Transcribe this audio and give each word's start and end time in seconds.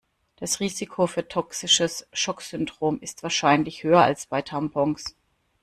Das 0.37 0.59
Risiko 0.59 1.05
für 1.05 1.27
toxisches 1.27 2.07
Schocksyndrom 2.11 2.97
ist 3.01 3.21
wahrscheinlich 3.21 3.83
höher 3.83 4.01
als 4.01 4.25
bei 4.25 4.41
Tampons. 4.41 5.15